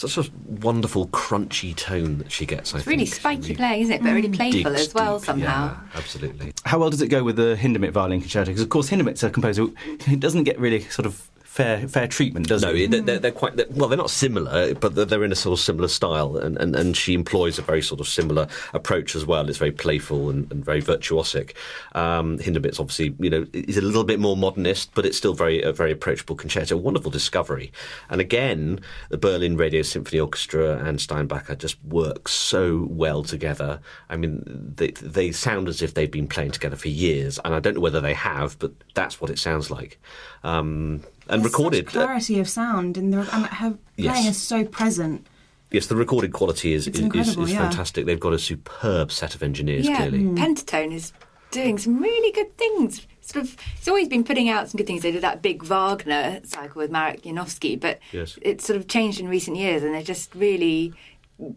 [0.01, 2.75] Such a wonderful crunchy tone that she gets.
[2.75, 2.97] I it's think.
[2.97, 4.03] really spiky playing, isn't it?
[4.03, 4.37] But really mm.
[4.37, 5.67] playful as well deep, somehow.
[5.67, 6.53] Yeah, absolutely.
[6.65, 8.51] How well does it go with the Hindemith violin concerto?
[8.51, 9.67] Because of course Hindemith's a composer
[10.07, 11.30] who doesn't get really sort of
[11.61, 12.87] fair fair treatment, does No, he?
[12.87, 13.89] they're, they're, they're quite they're, well.
[13.89, 16.97] They're not similar, but they're, they're in a sort of similar style, and, and, and
[16.97, 19.49] she employs a very sort of similar approach as well.
[19.49, 21.55] It's very playful and, and very virtuosic.
[21.95, 25.63] Um, Hindemith's obviously, you know, is a little bit more modernist, but it's still very
[25.63, 26.77] a very approachable concerto.
[26.77, 27.73] Wonderful discovery,
[28.09, 28.81] and again,
[29.11, 33.81] the Berlin Radio Symphony Orchestra and Steinbacher just work so well together.
[34.09, 34.43] I mean,
[34.77, 37.81] they they sound as if they've been playing together for years, and I don't know
[37.81, 39.99] whether they have, but that's what it sounds like.
[40.43, 41.87] Um, and There's recorded.
[41.87, 44.13] such clarity of sound, and, the, and her Yes.
[44.15, 45.27] playing is so present.
[45.71, 47.61] Yes, the recorded quality is It's is, is, incredible, is yeah.
[47.69, 48.05] fantastic.
[48.07, 49.87] They've got a superb set of engineers.
[49.87, 50.37] yeah, Clearly, mm.
[50.37, 51.13] Pentatone is
[51.53, 53.07] doing some really good things.
[53.21, 55.03] Sort of, it's always been putting out some good things.
[55.03, 58.37] They did that big Wagner cycle with Marek Janowski, but Yes.
[58.43, 60.93] it's sort of changed in recent years, and they're just really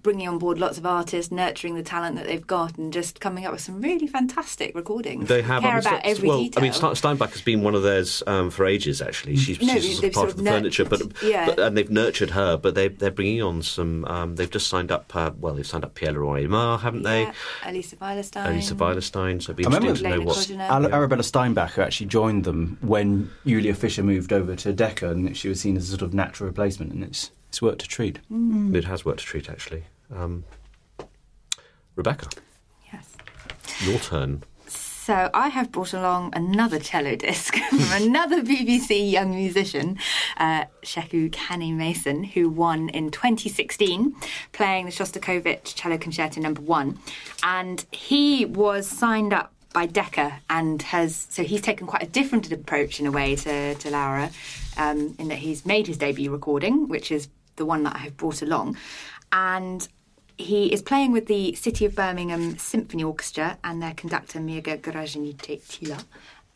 [0.01, 3.45] bringing on board lots of artists, nurturing the talent that they've got, and just coming
[3.45, 5.27] up with some really fantastic recordings.
[5.27, 5.61] they have.
[5.61, 6.61] care I mean, about every well, detail.
[6.61, 9.01] I mean, Ste- Steinbach has been one of theirs um, for ages.
[9.01, 11.45] Actually, she's, No, she's sort of part sort of of the furniture, but, yeah.
[11.47, 12.57] but and they've nurtured her.
[12.57, 14.05] But they they're bringing on some.
[14.05, 15.13] Um, they've just signed up.
[15.15, 17.23] Uh, well, they've signed up Pierre-Laurent Aimard, haven't they?
[17.23, 18.45] yeah, Alisa Weilerstein.
[18.45, 19.41] Alisa Weilerstein.
[19.41, 20.37] So it'd be I interesting to know what.
[20.37, 20.69] Kozhina.
[20.69, 25.49] Al- Arabella Steinbacher actually joined them when Julia Fischer moved over to Decca, and she
[25.49, 28.17] was seen as a sort of natural replacement, and it's it's worked a treat.
[28.31, 29.83] It has worked a treat, actually.
[30.11, 30.43] Um,
[31.95, 32.27] Rebecca,
[32.91, 33.15] Yes.
[33.81, 34.41] your turn.
[34.65, 39.99] So I have brought along another cello disc from another BBC young musician,
[40.37, 44.15] uh, Sheku Kanneh-Mason, who won in 2016
[44.51, 46.97] playing the Shostakovich Cello Concerto Number One,
[47.43, 52.51] and he was signed up by Decca and has so he's taken quite a different
[52.51, 54.31] approach in a way to, to Laura,
[54.75, 58.17] um, in that he's made his debut recording, which is the one that I have
[58.17, 58.77] brought along,
[59.31, 59.87] and
[60.37, 66.05] he is playing with the City of Birmingham Symphony Orchestra and their conductor Mirga Gražinytė-Tyla.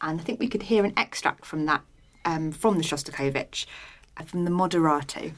[0.01, 1.81] And I think we could hear an extract from that,
[2.25, 3.65] um, from the Shostakovich,
[4.17, 5.33] uh, from the Moderato.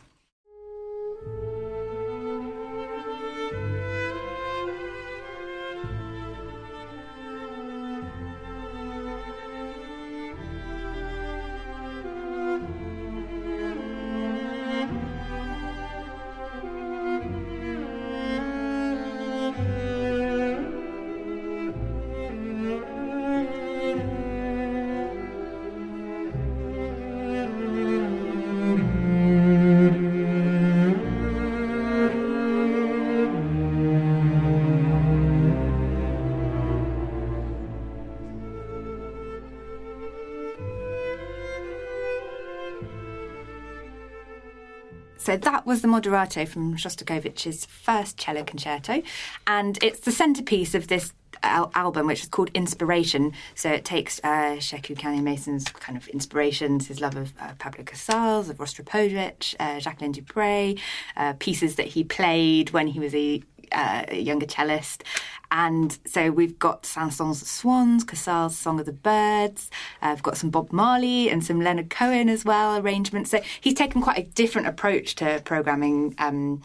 [45.30, 49.04] So that was the Moderato from Shostakovich's first cello concerto,
[49.46, 51.14] and it's the centerpiece of this
[51.44, 53.34] al- album, which is called Inspiration.
[53.54, 58.50] So it takes uh, Sheku Kanneh-Mason's kind of inspirations, his love of uh, Pablo Casals,
[58.50, 60.80] of Rostropovich, uh, Jacqueline du Pré,
[61.16, 65.04] uh, pieces that he played when he was a uh, a younger cellist.
[65.52, 69.72] And so we've got Saint-Saëns' Swans, Casals' Song of the Birds.
[70.02, 73.32] Uh, we've got some Bob Marley and some Leonard Cohen as well arrangements.
[73.32, 76.62] So he's taken quite a different approach to programming um,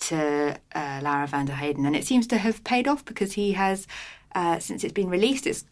[0.00, 3.52] to uh, Laura van der Heijden, and it seems to have paid off because he
[3.52, 3.86] has,
[4.34, 5.64] uh, since it's been released, it's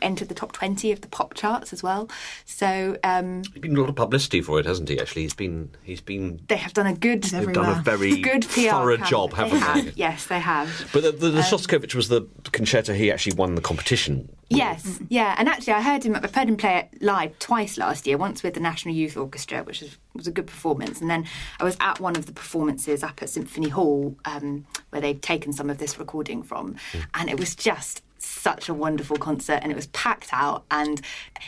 [0.00, 2.08] entered the top 20 of the pop charts as well.
[2.44, 4.98] So um, There's been a lot of publicity for it, hasn't he?
[4.98, 8.42] Actually, he's been he's been they have done a good, They've done a very good
[8.48, 9.10] PR thorough campaign.
[9.10, 9.90] job, haven't they?
[9.90, 9.92] they?
[9.96, 10.88] Yes, they have.
[10.92, 14.28] But the, the, the Shostakovich was the concerto he actually won the competition.
[14.48, 16.14] Yes, yeah, and actually, I heard him.
[16.14, 18.18] I've heard him play it live twice last year.
[18.18, 21.26] Once with the National Youth Orchestra, which was, was a good performance, and then
[21.58, 25.54] I was at one of the performances up at Symphony Hall, um, where they'd taken
[25.54, 26.76] some of this recording from,
[27.14, 28.02] and it was just
[28.42, 31.00] such a wonderful concert, and it was packed out, and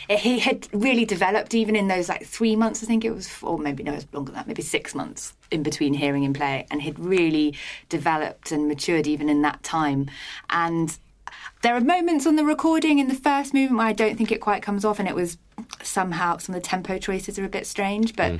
[0.09, 2.83] he had really developed even in those like three months.
[2.83, 5.33] I think it was, or maybe no, it was longer than that, maybe six months
[5.51, 7.55] in between hearing him play, and he'd really
[7.89, 10.09] developed and matured even in that time,
[10.49, 10.97] and
[11.61, 14.39] there are moments on the recording in the first movement where I don't think it
[14.39, 15.37] quite comes off, and it was
[15.81, 18.39] somehow some of the tempo choices are a bit strange, but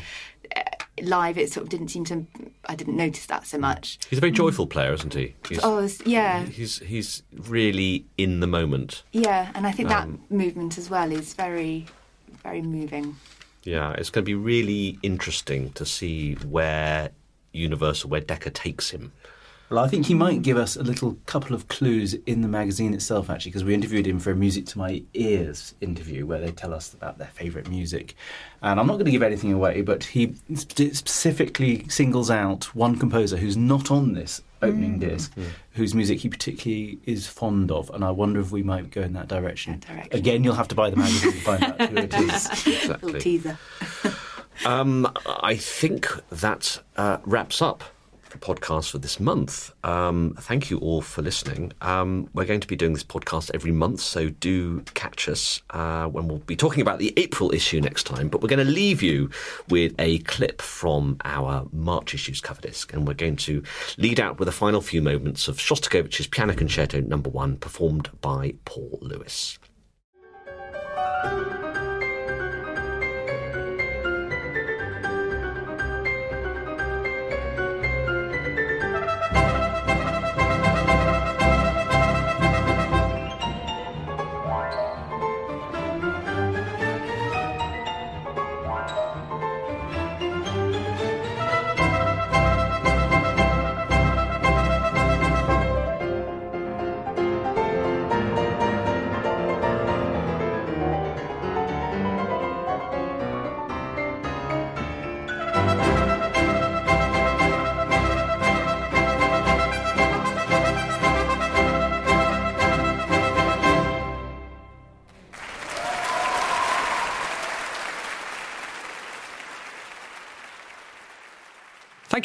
[0.55, 0.61] uh,
[1.01, 2.25] live it sort of didn't seem to.
[2.67, 3.99] I didn't notice that so much.
[4.09, 5.35] He's a very joyful player, isn't he?
[5.47, 9.03] He's, Oh, yeah, he's he's really in the moment.
[9.11, 11.85] yeah, and I think that Um, movement as well is very,
[12.43, 13.15] very moving.
[13.63, 17.11] Yeah, it's going to be really interesting to see where
[17.51, 19.11] Universal, where Decca takes him.
[19.69, 22.93] Well, I think he might give us a little couple of clues in the magazine
[22.93, 26.51] itself, actually, because we interviewed him for a Music to My Ears interview where they
[26.51, 28.15] tell us about their favourite music.
[28.61, 33.37] And I'm not going to give anything away, but he specifically singles out one composer
[33.37, 35.33] who's not on this opening disc,
[35.71, 37.89] whose music he particularly is fond of.
[37.89, 39.79] And I wonder if we might go in that direction.
[39.79, 40.17] That direction.
[40.17, 42.65] Again, you'll have to buy the magazine to find out who it is.
[42.87, 43.57] Little teaser.
[44.63, 47.94] Um, I think that uh, wraps up the
[48.41, 49.73] podcast for this month.
[49.83, 51.73] Um, thank you all for listening.
[51.81, 56.05] Um, we're going to be doing this podcast every month, so do catch us uh,
[56.07, 58.27] when we'll be talking about the April issue next time.
[58.29, 59.29] But we're going to leave you
[59.69, 63.63] with a clip from our March issues cover disc, and we're going to
[63.97, 68.55] lead out with the final few moments of Shostakovich's Piano Concerto Number One, performed by
[68.65, 69.59] Paul Lewis.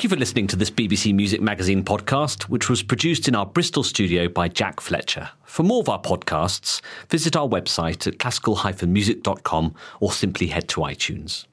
[0.01, 3.45] Thank you for listening to this BBC Music Magazine podcast, which was produced in our
[3.45, 5.29] Bristol studio by Jack Fletcher.
[5.45, 6.81] For more of our podcasts,
[7.11, 11.45] visit our website at classical-music.com or simply head to iTunes.